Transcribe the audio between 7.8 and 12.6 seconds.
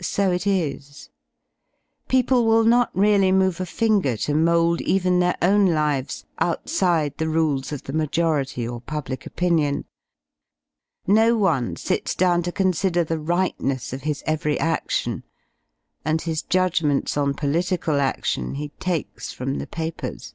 the majority or public opinion. No one sits down to